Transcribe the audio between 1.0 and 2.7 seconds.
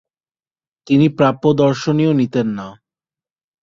প্রাপ্য দর্শনীও নিতেন না।